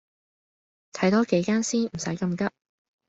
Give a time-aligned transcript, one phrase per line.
[0.93, 2.51] 睇多幾間先，唔洗咁急